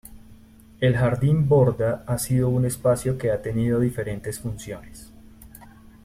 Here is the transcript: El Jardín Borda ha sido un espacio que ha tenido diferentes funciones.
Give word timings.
El 0.79 0.97
Jardín 0.97 1.47
Borda 1.47 2.03
ha 2.07 2.17
sido 2.17 2.49
un 2.49 2.65
espacio 2.65 3.19
que 3.19 3.29
ha 3.29 3.43
tenido 3.43 3.79
diferentes 3.79 4.39
funciones. 4.39 5.11